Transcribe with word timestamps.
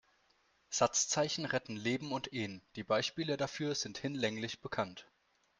Satzzeichen 0.71 1.45
retten 1.45 1.75
Leben 1.75 2.11
und 2.11 2.33
Ehen, 2.33 2.63
die 2.75 2.83
Beispiele 2.83 3.37
dafür 3.37 3.75
sind 3.75 3.99
hinlänglich 3.99 4.59
bekannt. 4.59 5.05